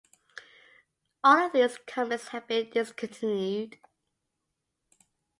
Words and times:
All 1.23 1.37
of 1.45 1.51
these 1.53 1.77
comics 1.85 2.29
have 2.29 2.47
been 2.47 2.71
discontinued. 2.71 3.77